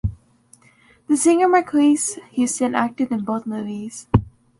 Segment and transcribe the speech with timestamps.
[1.07, 4.07] The singer Marques Houston acted in both movies.